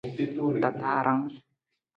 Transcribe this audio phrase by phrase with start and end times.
[0.61, 1.21] Tataarang.